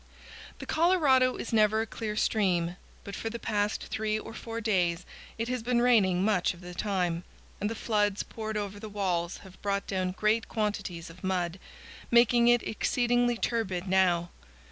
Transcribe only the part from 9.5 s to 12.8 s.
brought down great quantities of mud, making it